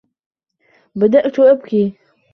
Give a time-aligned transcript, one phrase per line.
[0.95, 1.93] بدأت أبكي.